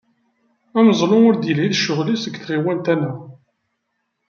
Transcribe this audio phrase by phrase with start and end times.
[0.77, 3.17] Ameẓlu ur d-yelhi d ccɣel-is deg tɣiwant-a-nneɣ.